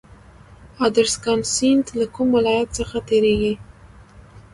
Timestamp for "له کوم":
1.99-2.27